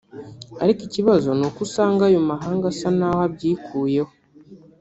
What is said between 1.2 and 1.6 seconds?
ni uko